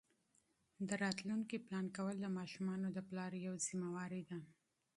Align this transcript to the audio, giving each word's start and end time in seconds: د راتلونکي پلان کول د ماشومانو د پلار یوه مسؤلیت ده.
د 0.87 0.89
راتلونکي 1.03 1.57
پلان 1.65 1.85
کول 1.97 2.15
د 2.21 2.25
ماشومانو 2.37 2.87
د 2.93 2.97
پلار 3.09 3.31
یوه 3.45 3.59
مسؤلیت 3.81 4.25
ده. 4.29 4.39